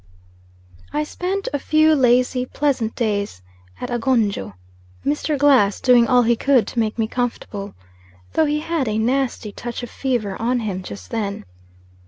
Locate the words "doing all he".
5.79-6.35